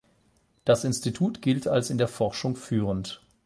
Das 0.65 0.83
Institut 0.83 1.43
gilt 1.43 1.67
als 1.67 1.91
in 1.91 1.99
der 1.99 2.07
Forschung 2.07 2.55
führend. 2.55 3.21